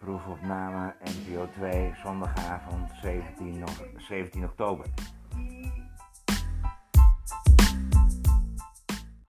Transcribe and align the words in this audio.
Proefopname 0.00 0.94
NPO 1.04 1.46
2, 1.46 1.94
zondagavond 2.02 2.88
17, 3.02 3.64
17 4.08 4.44
oktober. 4.44 4.86